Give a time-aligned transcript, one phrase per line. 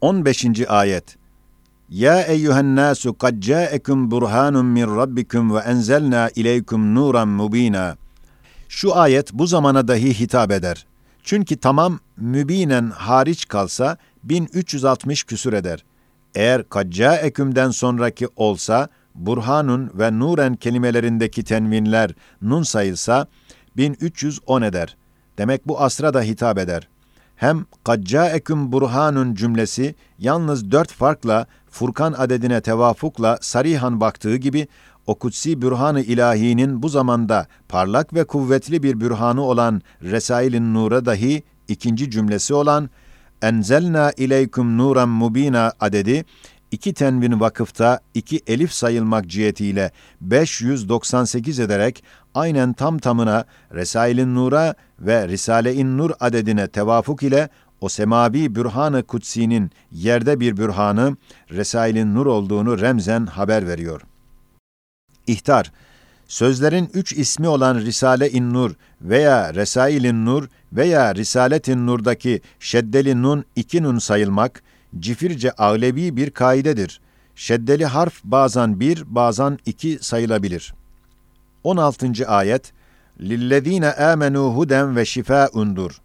[0.00, 0.68] 15.
[0.68, 1.16] ayet
[1.88, 7.96] Ya eyyühen nasu kad ca'ekum burhanun min rabbikum ve enzelna ileykum nuran mubina.
[8.68, 10.86] Şu ayet bu zamana dahi hitap eder.
[11.22, 15.84] Çünkü tamam mübinen hariç kalsa 1360 küsür eder.
[16.34, 22.10] Eğer kad ca'ekümden sonraki olsa burhanun ve nuren kelimelerindeki tenvinler
[22.42, 23.26] nun sayılsa
[23.76, 24.96] 1310 eder.
[25.38, 26.88] Demek bu asra da hitap eder.
[27.38, 27.66] Hem
[28.34, 34.68] eküm burhanun cümlesi yalnız dört farkla Furkan adedine tevafukla sarihan baktığı gibi
[35.06, 41.42] o kutsi bürhan-ı ilahinin bu zamanda parlak ve kuvvetli bir bürhanı olan Resailin Nur'a dahi
[41.68, 42.90] ikinci cümlesi olan
[43.42, 46.24] enzelna ileykum nuran mubina adedi
[46.72, 49.90] iki tenvin vakıfta iki elif sayılmak cihetiyle
[50.20, 52.04] 598 ederek
[52.34, 53.44] aynen tam tamına
[53.74, 57.48] Resailin Nur'a ve Risale-i Nur adedine tevafuk ile
[57.80, 61.16] o semavi bürhan-ı kutsi'nin yerde bir bürhanı
[61.50, 64.02] Resailin Nur olduğunu remzen haber veriyor.
[65.26, 65.72] İhtar
[66.28, 68.70] Sözlerin üç ismi olan Risale-i Nur
[69.02, 74.62] veya Resailin Nur veya Risalet-i Nur'daki şeddeli nun iki nun sayılmak,
[75.00, 77.00] cifirce ağlebi bir kaidedir.
[77.34, 80.74] Şeddeli harf bazen bir, bazen iki sayılabilir.
[81.64, 82.12] 16.
[82.26, 82.72] ayet
[83.20, 86.00] Lillezine amenu huden ve şifaundur.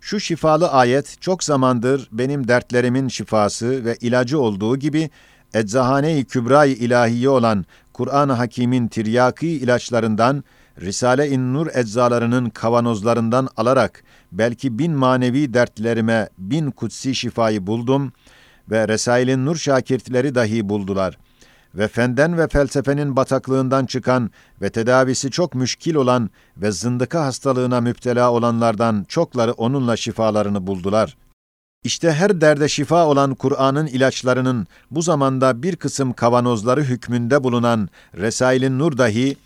[0.00, 5.10] Şu şifalı ayet çok zamandır benim dertlerimin şifası ve ilacı olduğu gibi
[5.54, 10.44] eczahane-i kübra-i ilahiye olan Kur'an-ı Hakîm'in tiryaki ilaçlarından
[10.80, 18.12] Risale-i Nur eczalarının kavanozlarından alarak belki bin manevi dertlerime bin kutsi şifayı buldum
[18.70, 21.18] ve Resail'in Nur şakirtleri dahi buldular.
[21.74, 24.30] Ve fenden ve felsefenin bataklığından çıkan
[24.62, 31.16] ve tedavisi çok müşkil olan ve zındıka hastalığına müptela olanlardan çokları onunla şifalarını buldular.
[31.84, 38.78] İşte her derde şifa olan Kur'an'ın ilaçlarının bu zamanda bir kısım kavanozları hükmünde bulunan Resail'in
[38.78, 39.36] Nur dahi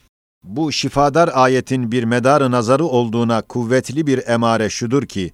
[0.43, 5.33] bu şifadar ayetin bir medarı nazarı olduğuna kuvvetli bir emare şudur ki,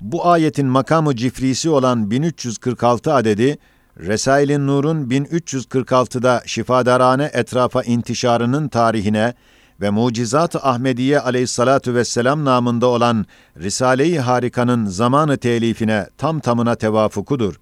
[0.00, 3.58] bu ayetin makamı cifrisi olan 1346 adedi,
[3.98, 9.34] Resailin Nur'un 1346'da şifadarane etrafa intişarının tarihine
[9.80, 13.26] ve Mucizat-ı Ahmediye aleyhissalatu vesselam namında olan
[13.58, 17.54] Risale-i Harika'nın zamanı telifine tam tamına tevafukudur.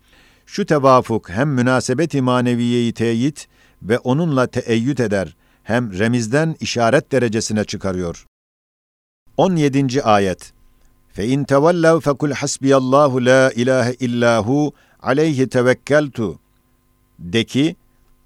[0.47, 3.49] Şu tevafuk hem münasebet-i maneviyeyi teyit
[3.83, 8.27] ve onunla teeyyüt eder, hem remizden işaret derecesine çıkarıyor.
[9.37, 10.03] 17.
[10.03, 10.53] ayet.
[11.09, 14.73] Fe in tevallav fekul hasbiyallahu la ilahe illahu
[15.03, 16.39] aleyhi tevekkeltu.
[17.19, 17.77] De ki,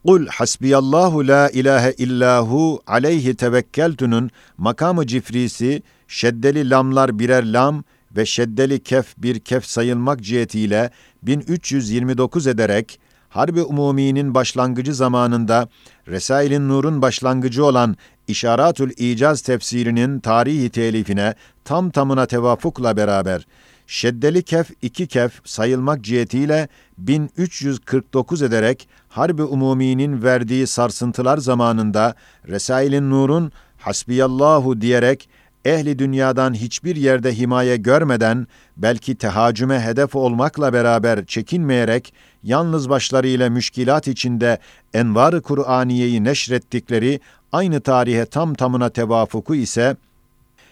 [0.08, 7.84] Kul hasbiyallahu la ilahe illahu aleyhi tevekkeltunun makamı cifrisi şeddeli lamlar birer lam
[8.16, 10.90] ve şeddeli kef bir kef sayılmak cihetiyle
[11.22, 15.68] 1329 ederek Harbi Umumi'nin başlangıcı zamanında
[16.08, 17.96] Resailin Nur'un başlangıcı olan
[18.28, 21.34] İşaratül İcaz tefsirinin tarihi telifine
[21.64, 23.46] tam tamına tevafukla beraber
[23.86, 26.68] şeddeli kef iki kef sayılmak cihetiyle
[26.98, 32.14] 1349 ederek Harbi Umumi'nin verdiği sarsıntılar zamanında
[32.48, 35.28] Resailin Nur'un hasbiyallahu diyerek
[35.68, 38.46] ehli dünyadan hiçbir yerde himaye görmeden,
[38.76, 44.58] belki tehacüme hedef olmakla beraber çekinmeyerek, yalnız başlarıyla müşkilat içinde
[44.94, 47.20] envar-ı Kur'aniyeyi neşrettikleri
[47.52, 49.96] aynı tarihe tam tamına tevafuku ise,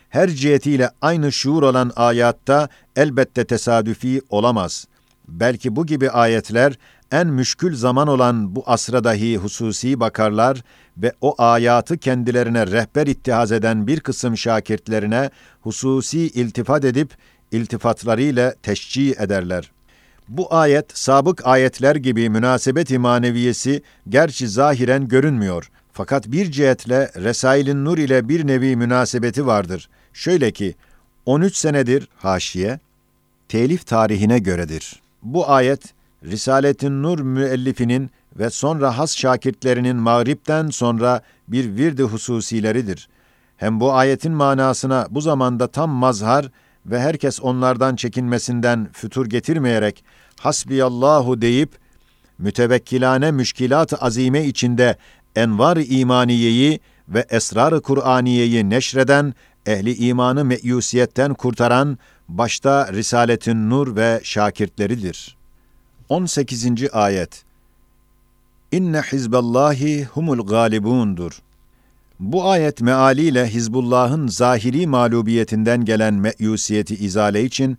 [0.08, 4.86] her cihetiyle aynı şuur olan ayatta elbette tesadüfi olamaz.
[5.28, 6.78] Belki bu gibi ayetler
[7.12, 10.62] en müşkül zaman olan bu asra dahi hususi bakarlar
[10.98, 15.30] ve o ayatı kendilerine rehber ittihaz eden bir kısım şakirtlerine
[15.60, 17.10] hususi iltifat edip
[17.52, 19.70] iltifatlarıyla teşcih ederler.
[20.28, 25.70] Bu ayet sabık ayetler gibi münasebet-i maneviyesi gerçi zahiren görünmüyor.
[25.92, 29.88] Fakat bir cihetle Resailin Nur ile bir nevi münasebeti vardır.
[30.12, 30.74] Şöyle ki
[31.26, 32.80] 13 senedir haşiye
[33.48, 35.02] telif tarihine göredir.
[35.22, 35.95] Bu ayet
[36.26, 43.08] Risaletin Nur müellifinin ve sonra has şakirtlerinin mağripten sonra bir virdi hususileridir.
[43.56, 46.50] Hem bu ayetin manasına bu zamanda tam mazhar
[46.86, 50.04] ve herkes onlardan çekinmesinden fütur getirmeyerek
[50.40, 51.70] hasbiyallahu deyip
[52.38, 54.96] mütevekkilane müşkilat azime içinde
[55.36, 59.34] envar-ı imaniyeyi ve esrar-ı Kur'aniyeyi neşreden,
[59.66, 65.35] ehli imanı meyusiyetten kurtaran başta Risaletin Nur ve şakirtleridir.
[66.08, 66.66] 18.
[66.92, 67.44] ayet
[68.72, 71.32] İnne hizballahi humul galibundur.
[72.20, 77.78] Bu ayet mealiyle Hizbullah'ın zahiri mağlubiyetinden gelen meyusiyeti izale için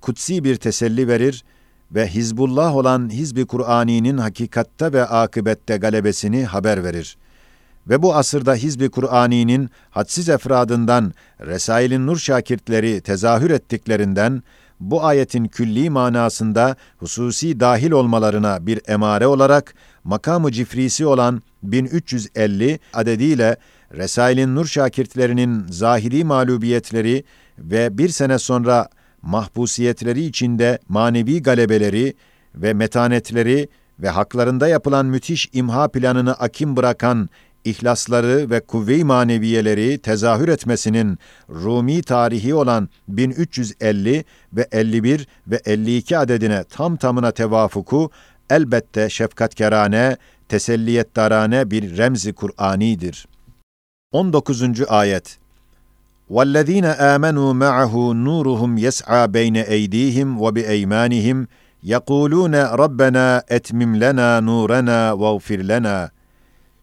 [0.00, 1.44] kutsi bir teselli verir
[1.92, 7.16] ve Hizbullah olan Hizbi Kur'ani'nin hakikatte ve akıbette galebesini haber verir.
[7.88, 14.42] Ve bu asırda Hizbi Kur'ani'nin hadsiz efradından Resail'in Nur şakirtleri tezahür ettiklerinden
[14.80, 19.74] bu ayetin külli manasında hususi dahil olmalarına bir emare olarak
[20.04, 23.56] makamı cifrisi olan 1350 adediyle
[23.92, 27.24] Resail'in Nur şakirtlerinin zahiri mağlubiyetleri
[27.58, 28.88] ve bir sene sonra
[29.22, 32.14] mahpusiyetleri içinde manevi galebeleri
[32.54, 33.68] ve metanetleri
[33.98, 37.28] ve haklarında yapılan müthiş imha planını akim bırakan
[37.65, 46.63] ihlasları ve kuvve-i maneviyeleri tezahür etmesinin Rumi tarihi olan 1350 ve 51 ve 52 adedine
[46.63, 48.11] tam tamına tevafuku
[48.49, 50.17] elbette şefkatkerane,
[50.49, 53.27] teselliyettarane bir remzi Kur'anidir.
[54.11, 54.63] 19.
[54.87, 55.37] ayet
[56.31, 57.93] وَالَّذ۪ينَ آمَنُوا مَعَهُ
[58.25, 61.47] نُورُهُمْ يَسْعَى بَيْنَ اَيْد۪يهِمْ وَبِاَيْمَانِهِمْ
[61.93, 63.27] يَقُولُونَ رَبَّنَا
[63.57, 66.09] اَتْمِمْ لَنَا نُورَنَا وَاغْفِرْ لَنَا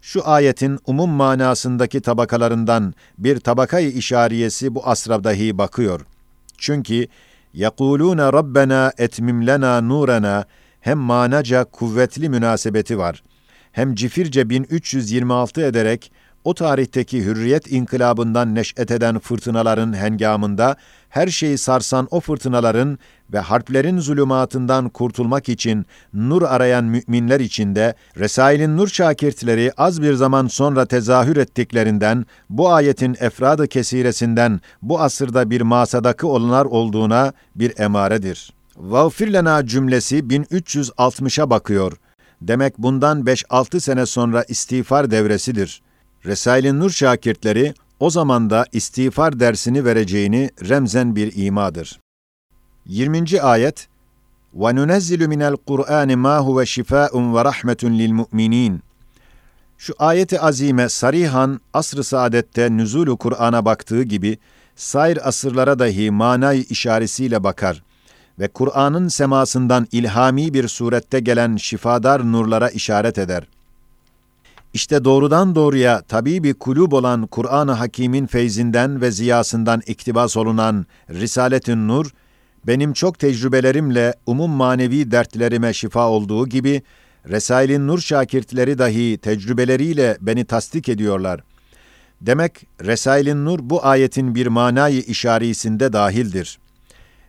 [0.05, 6.01] şu ayetin umum manasındaki tabakalarından bir tabakayı işariyesi bu asra dahi bakıyor.
[6.57, 7.07] Çünkü
[7.53, 10.45] yakuluna rabbena etmim lena nurena
[10.79, 13.23] hem manaca kuvvetli münasebeti var.
[13.71, 16.11] Hem cifirce 1326 ederek
[16.45, 20.75] o tarihteki hürriyet inkılabından neş'et eden fırtınaların hengamında,
[21.09, 22.99] her şeyi sarsan o fırtınaların
[23.33, 30.47] ve harplerin zulümatından kurtulmak için nur arayan müminler içinde, Resail'in nur şakirtleri az bir zaman
[30.47, 38.53] sonra tezahür ettiklerinden, bu ayetin efradı kesiresinden bu asırda bir masadakı olanlar olduğuna bir emaredir.
[38.77, 41.93] Vağfir cümlesi 1360'a bakıyor.
[42.41, 45.81] Demek bundan 5-6 sene sonra istiğfar devresidir.
[46.25, 51.99] Resail-i Nur şakirtleri o zamanda istiğfar dersini vereceğini remzen bir imadır.
[52.85, 53.41] 20.
[53.41, 53.87] ayet
[54.57, 58.77] وَنُنَزِّلُ مِنَ الْقُرْآنِ مَا هُوَ شِفَاءٌ وَرَحْمَةٌ لِلْمُؤْمِنِينَ
[59.77, 64.37] Şu ayeti azime sarihan asr-ı saadette nüzulu Kur'an'a baktığı gibi
[64.75, 67.83] sair asırlara dahi manay işaresiyle bakar
[68.39, 73.43] ve Kur'an'ın semasından ilhami bir surette gelen şifadar nurlara işaret eder.
[74.75, 81.87] İşte doğrudan doğruya tabi bir kulüp olan Kur'an-ı Hakîm'in feyzinden ve ziyasından iktibas olunan Risalet-ün
[81.87, 82.11] Nur,
[82.67, 86.81] benim çok tecrübelerimle umum manevi dertlerime şifa olduğu gibi,
[87.29, 91.43] Resail'in Nur şakirtleri dahi tecrübeleriyle beni tasdik ediyorlar.
[92.21, 96.59] Demek Resail'in Nur bu ayetin bir manayı işarisinde dahildir.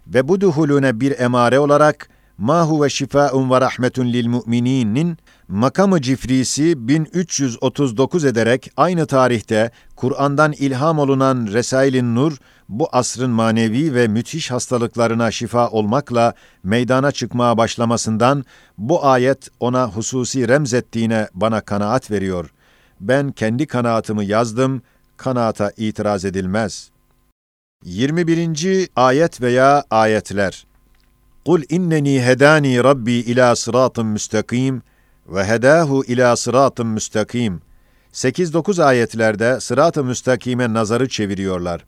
[0.07, 5.19] Ve bu duhulüne bir emare olarak, ma huve şifaun ve rahmetun lil mu'mininin
[5.49, 12.37] makamı cifrisi 1339 ederek aynı tarihte Kur'an'dan ilham olunan Resailin Nur
[12.69, 18.45] bu asrın manevi ve müthiş hastalıklarına şifa olmakla meydana çıkmaya başlamasından
[18.79, 22.51] bu ayet ona hususi remzettiğine bana kanaat veriyor.
[23.01, 24.83] Ben kendi kanaatımı yazdım,
[25.17, 26.91] kanaata itiraz edilmez.
[27.85, 28.89] 21.
[28.97, 30.67] ayet veya ayetler
[31.47, 34.83] Kul inneni hedani rabbi ila sıratın müstakim
[35.29, 37.61] ve hedahu ila sıratın müstakim.
[38.13, 41.85] 8-9 ayetlerde sırat-ı müstakime nazarı çeviriyorlar.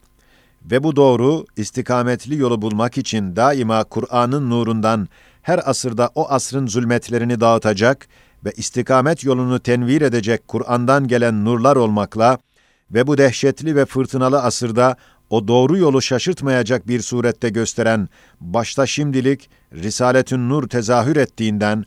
[0.64, 5.08] Ve bu doğru, istikametli yolu bulmak için daima Kur'an'ın nurundan
[5.42, 8.08] her asırda o asrın zulmetlerini dağıtacak
[8.44, 12.38] ve istikamet yolunu tenvir edecek Kur'an'dan gelen nurlar olmakla
[12.90, 14.96] ve bu dehşetli ve fırtınalı asırda
[15.30, 18.08] o doğru yolu şaşırtmayacak bir surette gösteren
[18.40, 21.84] başta şimdilik Risaletün Nur tezahür ettiğinden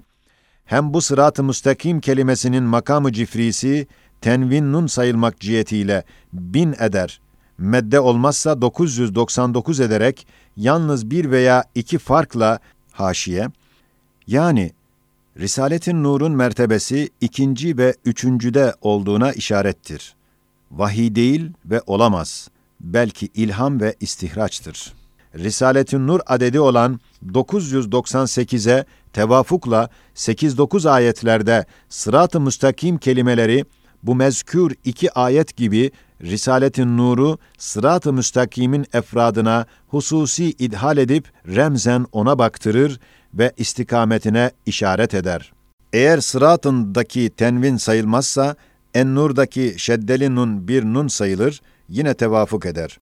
[0.65, 3.87] hem bu sırat-ı müstakim kelimesinin makamı cifrisi
[4.21, 7.21] tenvin nun sayılmak cihetiyle bin eder.
[7.57, 12.59] Medde olmazsa 999 ederek yalnız bir veya iki farkla
[12.91, 13.47] haşiye
[14.27, 14.71] yani
[15.37, 20.15] Risaletin Nur'un mertebesi ikinci ve üçüncüde olduğuna işarettir.
[20.71, 22.49] Vahiy değil ve olamaz.
[22.83, 24.93] Belki ilham ve istihraçtır.
[25.35, 33.65] Risaletün Nur adedi olan 998'e tevafukla 8-9 ayetlerde sırat-ı müstakim kelimeleri
[34.03, 42.39] bu mezkür iki ayet gibi Risaletin Nur'u sırat-ı müstakimin efradına hususi idhal edip remzen ona
[42.39, 42.99] baktırır
[43.33, 45.53] ve istikametine işaret eder.
[45.93, 48.55] Eğer sıratındaki tenvin sayılmazsa,
[48.93, 52.99] en-nur'daki şeddeli nun bir nun sayılır, yine tevafuk eder.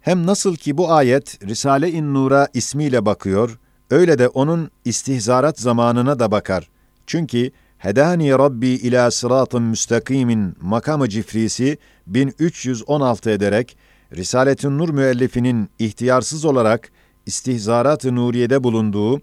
[0.00, 3.58] Hem nasıl ki bu ayet Risale-i Nur'a ismiyle bakıyor,
[3.90, 6.70] öyle de onun istihzarat zamanına da bakar.
[7.06, 13.76] Çünkü Hedani Rabbi ila sıratın müstakimin makamı cifrisi 1316 ederek
[14.12, 16.90] Risaletün Nur müellifinin ihtiyarsız olarak
[17.26, 19.20] istihzarat-ı Nuriye'de bulunduğu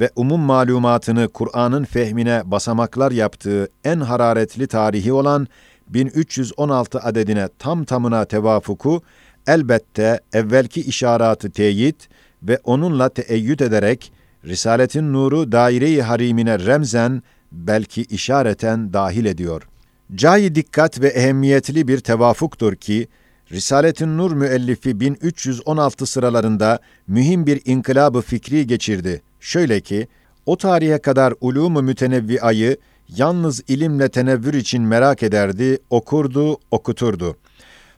[0.00, 5.48] ve umum malumatını Kur'an'ın fehmine basamaklar yaptığı en hararetli tarihi olan
[5.88, 9.02] 1316 adedine tam tamına tevafuku
[9.46, 12.08] elbette evvelki işaratı teyit
[12.42, 14.12] ve onunla teeyyüt ederek
[14.44, 17.22] Risaletin nuru daire-i harimine remzen
[17.52, 19.62] belki işareten dahil ediyor.
[20.14, 23.08] Cayi dikkat ve ehemmiyetli bir tevafuktur ki
[23.52, 29.22] Risaletin Nur müellifi 1316 sıralarında mühim bir inkılabı fikri geçirdi.
[29.40, 30.08] Şöyle ki,
[30.46, 32.76] o tarihe kadar ulûmu mütenevviayı
[33.08, 37.36] yalnız ilimle tenevvür için merak ederdi, okurdu, okuturdu.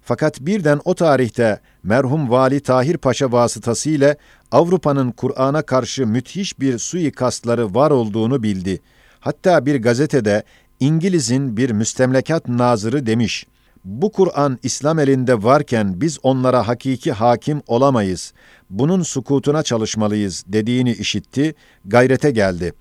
[0.02, 4.16] Fakat birden o tarihte merhum Vali Tahir Paşa vasıtasıyla
[4.52, 8.80] Avrupa'nın Kur'an'a karşı müthiş bir suikastları var olduğunu bildi.
[9.20, 10.42] Hatta bir gazetede
[10.80, 13.46] İngiliz'in bir müstemlekat nazırı demiş,
[13.84, 18.32] bu Kur'an İslam elinde varken biz onlara hakiki hakim olamayız,
[18.70, 22.72] bunun sukutuna çalışmalıyız dediğini işitti, gayrete geldi.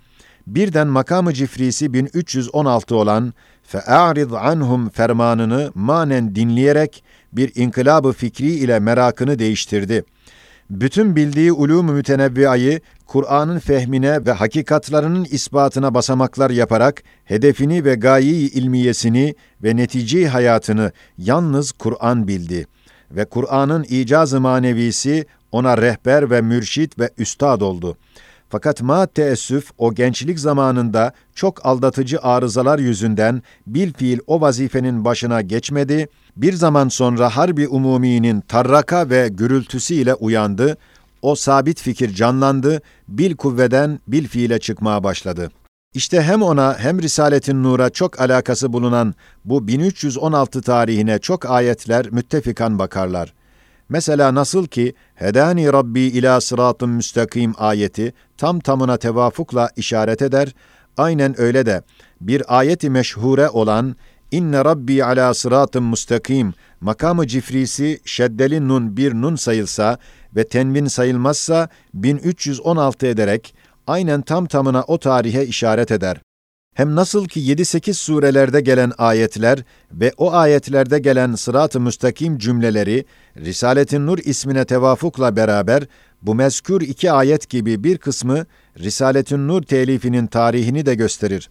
[0.48, 3.34] Birden makamı cifrisi 1316 olan
[3.64, 10.04] fe'arid anhum fermanını manen dinleyerek bir inkılabı fikri ile merakını değiştirdi.
[10.70, 19.36] Bütün bildiği ulûm-u mütenevviayı Kur'an'ın fehmine ve hakikatlarının ispatına basamaklar yaparak hedefini ve gayi ilmiyesini
[19.64, 22.68] ve netice hayatını yalnız Kur'an bildi
[23.12, 27.98] ve Kur'an'ın icaz-ı manevisi ona rehber ve mürşit ve üstad oldu.
[28.50, 35.42] Fakat ma teessüf o gençlik zamanında çok aldatıcı arızalar yüzünden bil fiil o vazifenin başına
[35.42, 40.78] geçmedi, bir zaman sonra harbi umuminin tarraka ve gürültüsüyle uyandı,
[41.22, 45.52] o sabit fikir canlandı, bil kuvveden bil fiile çıkmaya başladı.
[45.94, 52.80] İşte hem ona hem Risaletin Nur'a çok alakası bulunan bu 1316 tarihine çok ayetler müttefikan
[52.80, 53.34] bakarlar.
[53.90, 60.56] Mesela nasıl ki Hedani Rabbi ila sıratın müstakim ayeti tam tamına tevafukla işaret eder,
[60.98, 61.82] aynen öyle de
[62.22, 63.96] bir ayeti meşhure olan
[64.32, 69.98] İnne Rabbi ala sıratın müstakim makamı cifrisi şeddeli nun bir nun sayılsa
[70.36, 73.56] ve tenvin sayılmazsa 1316 ederek
[73.88, 76.22] aynen tam tamına o tarihe işaret eder.
[76.76, 83.06] Hem nasıl ki 7-8 surelerde gelen ayetler ve o ayetlerde gelen sırat-ı müstakim cümleleri
[83.38, 85.84] Risaletin Nur ismine tevafukla beraber
[86.22, 88.46] bu mezkür iki ayet gibi bir kısmı
[88.80, 91.50] Risaletin Nur telifinin tarihini de gösterir.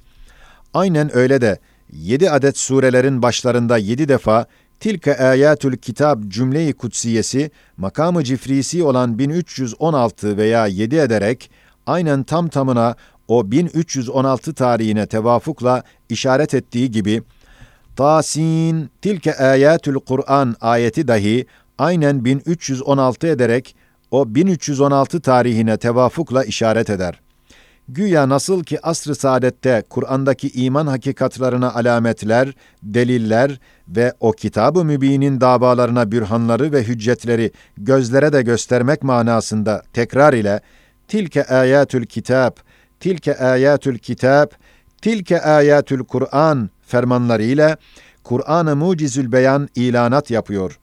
[0.75, 1.59] Aynen öyle de
[1.93, 4.47] 7 adet surelerin başlarında 7 defa
[4.81, 11.51] Tilke ayatül kitab cümle-i kutsiyesi makamı cifrisi olan 1316 veya 7 ederek
[11.87, 12.97] aynen tam tamına
[13.29, 17.23] o 1316 tarihine tevafukla işaret ettiği gibi
[17.97, 21.47] Tasin tilke ayatül Kur'an ayeti dahi
[21.79, 23.77] aynen 1316 ederek
[24.11, 27.21] o 1316 tarihine tevafukla işaret eder.
[27.89, 32.53] Güya nasıl ki asr-ı saadette Kur'an'daki iman hakikatlarına alametler,
[32.83, 40.61] deliller ve o kitab-ı mübinin davalarına bürhanları ve hüccetleri gözlere de göstermek manasında tekrar ile
[41.09, 42.53] tilke ayatül kitab,
[43.01, 44.47] tilke ayatül kitab,
[45.03, 47.77] tilke ayatül Kur'an fermanlarıyla
[48.25, 50.79] Kur'an-ı Mucizül Beyan ilanat yapıyor.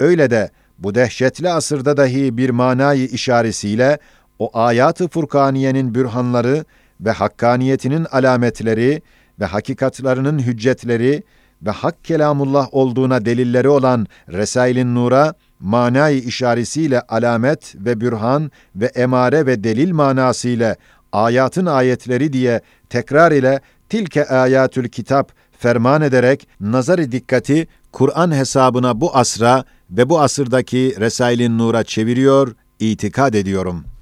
[0.00, 3.98] Öyle de bu dehşetli asırda dahi bir manayı işaresiyle
[4.38, 6.64] o ayat-ı Furkaniye'nin bürhanları
[7.00, 9.02] ve hakkaniyetinin alametleri
[9.40, 11.22] ve hakikatlarının hüccetleri
[11.62, 19.46] ve hak kelamullah olduğuna delilleri olan Resailin Nur'a manayı işaresiyle alamet ve bürhan ve emare
[19.46, 20.76] ve delil manasıyla
[21.14, 29.16] ayatın ayetleri diye tekrar ile tilke ayatül kitap ferman ederek nazar dikkati Kur'an hesabına bu
[29.16, 33.94] asra ve bu asırdaki Resailin Nur'a çeviriyor, itikad ediyorum.''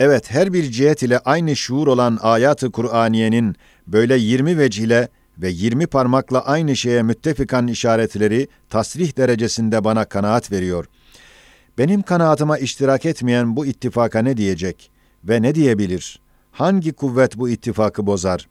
[0.00, 5.08] Evet, her bir cihet ile aynı şuur olan ayat-ı Kur'aniyenin böyle 20 vecihle
[5.38, 10.84] ve 20 parmakla aynı şeye müttefikan işaretleri tasrih derecesinde bana kanaat veriyor.
[11.78, 14.90] Benim kanaatıma iştirak etmeyen bu ittifaka ne diyecek
[15.24, 16.20] ve ne diyebilir?
[16.52, 18.48] Hangi kuvvet bu ittifakı bozar?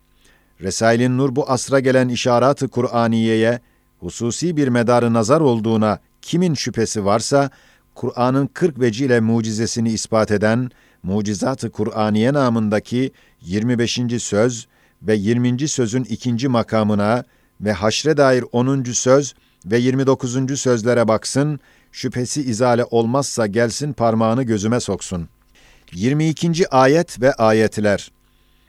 [0.61, 3.59] Resailin Nur bu asra gelen işarat-ı Kur'aniyeye
[3.99, 7.49] hususi bir medarı nazar olduğuna kimin şüphesi varsa,
[7.95, 10.69] Kur'an'ın 40 veciyle mucizesini ispat eden
[11.03, 13.99] Mucizat-ı Kur'aniye namındaki 25.
[14.19, 14.67] söz
[15.01, 15.67] ve 20.
[15.67, 17.23] sözün ikinci makamına
[17.61, 18.83] ve haşre dair 10.
[18.83, 19.33] söz
[19.65, 20.59] ve 29.
[20.59, 21.59] sözlere baksın,
[21.91, 25.29] şüphesi izale olmazsa gelsin parmağını gözüme soksun.
[25.93, 26.67] 22.
[26.71, 28.11] ayet ve ayetler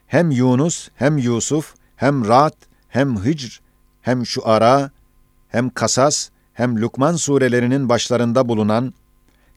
[0.07, 2.55] hem Yunus hem Yusuf hem Ra'd
[2.89, 3.61] hem Hicr
[4.03, 4.91] hem Şuara
[5.49, 8.95] hem Kasas hem Lukman surelerinin başlarında bulunan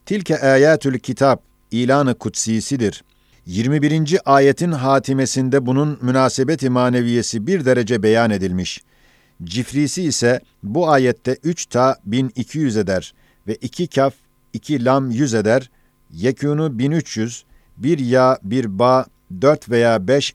[0.06, 3.04] Tilke ayetül kitap ilanı kutsisidir.
[3.46, 4.18] 21.
[4.24, 8.82] ayetin hatimesinde bunun münasebeti maneviyesi bir derece beyan edilmiş.
[9.44, 13.14] Cifrisi ise bu ayette 3 ta 1200 eder
[13.48, 14.14] ve 2 kaf
[14.52, 15.70] 2 lam 100 eder,
[16.12, 17.44] yekûnu 1300,
[17.76, 19.06] bir ya bir ba
[19.40, 20.34] 4 veya 5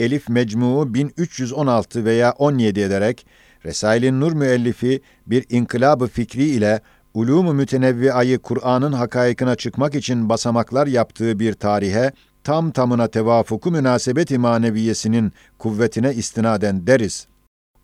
[0.00, 3.26] elif mecmuu 1316 veya 17 ederek
[3.64, 6.80] Resailin Nur müellifi bir inkılabı fikri ile
[7.14, 12.12] ulûmu mütenevviayı Kur'an'ın hakaikına çıkmak için basamaklar yaptığı bir tarihe
[12.44, 17.26] tam tamına tevafuku münasebet-i maneviyesinin kuvvetine istinaden deriz.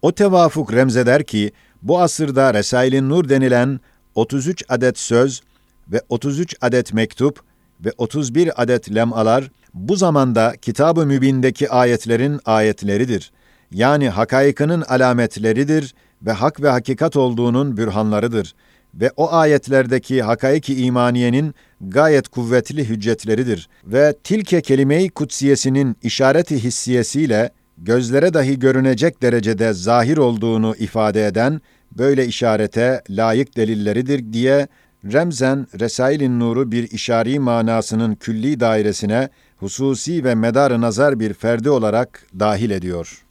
[0.02, 3.80] O tevafuk remzeder ki bu asırda Resailin Nur denilen
[4.14, 5.42] 33 adet söz
[5.88, 7.40] ve 33 adet mektup
[7.84, 13.32] ve 31 adet lemalar bu zamanda Kitab-ı Mübin'deki ayetlerin ayetleridir.
[13.70, 18.54] Yani hakaykının alametleridir ve hak ve hakikat olduğunun bürhanlarıdır
[18.94, 28.34] ve o ayetlerdeki hakaiki imaniyenin gayet kuvvetli hüccetleridir ve tilke kelime-i kutsiyesinin işareti hissiyesiyle gözlere
[28.34, 31.60] dahi görünecek derecede zahir olduğunu ifade eden
[31.98, 34.68] böyle işarete layık delilleridir diye
[35.04, 42.26] remzen Resailin Nur'u bir işari manasının külli dairesine hususi ve medar nazar bir ferdi olarak
[42.38, 43.24] dahil ediyor.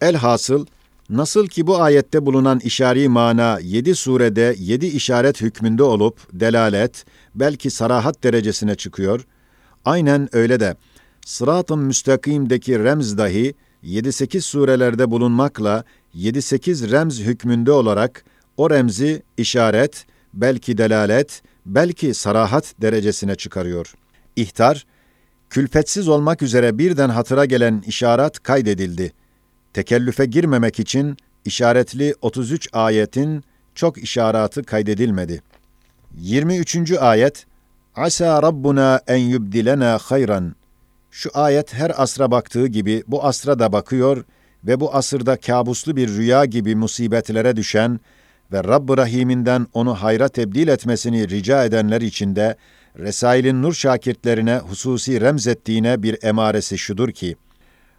[0.00, 0.66] Elhasıl
[1.10, 7.04] nasıl ki bu ayette bulunan işari mana yedi surede yedi işaret hükmünde olup delalet
[7.34, 9.26] belki sarahat derecesine çıkıyor,
[9.84, 10.76] aynen öyle de
[11.26, 13.54] sırat-ı müstakimdeki remz dahi
[13.84, 15.84] 7-8 surelerde bulunmakla
[16.16, 18.24] 7-8 remz hükmünde olarak
[18.56, 23.94] o remzi işaret, belki delalet, belki sarahat derecesine çıkarıyor.
[24.36, 24.86] İhtar,
[25.50, 29.12] külfetsiz olmak üzere birden hatıra gelen işaret kaydedildi.
[29.72, 33.44] Tekellüfe girmemek için işaretli 33 ayetin
[33.74, 35.42] çok işaratı kaydedilmedi.
[36.18, 36.92] 23.
[36.92, 37.46] ayet
[37.96, 40.54] Asa Rabbuna en yubdilena hayran
[41.10, 44.24] şu ayet her asra baktığı gibi bu asra da bakıyor
[44.64, 48.00] ve bu asırda kabuslu bir rüya gibi musibetlere düşen
[48.52, 52.56] ve Rabb-ı Rahim'inden onu hayra tebdil etmesini rica edenler içinde
[52.98, 57.36] Resail'in nur şakirtlerine hususi remzettiğine bir emaresi şudur ki,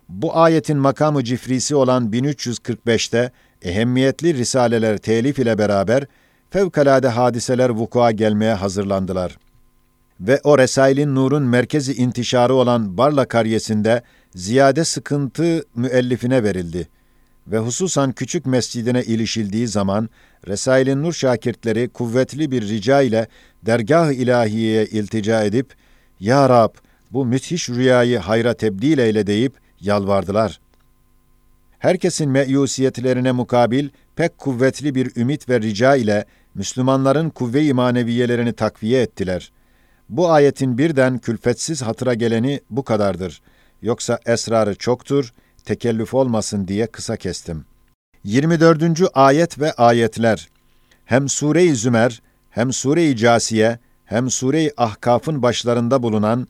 [0.09, 3.31] bu ayetin makamı cifrisi olan 1345'te
[3.61, 6.05] ehemmiyetli risaleler telif ile beraber
[6.49, 9.49] fevkalade hadiseler vukua gelmeye hazırlandılar.''
[10.19, 14.01] ve o Resail'in nurun merkezi intişarı olan Barla karyesinde
[14.35, 16.87] ziyade sıkıntı müellifine verildi
[17.47, 20.09] ve hususan küçük mescidine ilişildiği zaman
[20.47, 23.27] Resail'in nur şakirtleri kuvvetli bir rica ile
[23.65, 25.73] dergah-ı ilahiyeye iltica edip
[26.19, 26.73] Ya Rab
[27.11, 30.59] bu müthiş rüyayı hayra tebdil eyle deyip yalvardılar.
[31.79, 36.25] Herkesin meyusiyetlerine mukabil pek kuvvetli bir ümit ve rica ile
[36.55, 39.59] Müslümanların kuvve-i maneviyelerini takviye ettiler.''
[40.09, 43.41] Bu ayetin birden külfetsiz hatıra geleni bu kadardır.
[43.81, 45.33] Yoksa esrarı çoktur,
[45.65, 47.65] tekellüf olmasın diye kısa kestim.
[48.23, 48.83] 24.
[49.13, 50.49] ayet ve ayetler
[51.05, 56.47] hem Sure-i Zümer, hem Sure-i Casiye, hem Sure-i Ahkaf'ın başlarında bulunan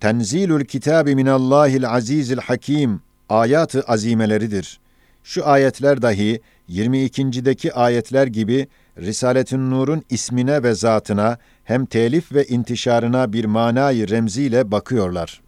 [0.00, 4.80] Tenzilül Kitabi minallahil azizil hakim ayatı azimeleridir.
[5.24, 13.32] Şu ayetler dahi 22.deki ayetler gibi Risaletün Nur'un ismine ve zatına hem telif ve intişarına
[13.32, 15.40] bir manayı remziyle bakıyorlar.